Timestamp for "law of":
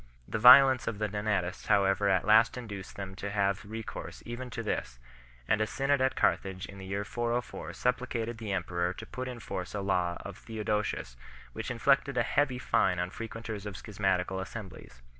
9.81-10.37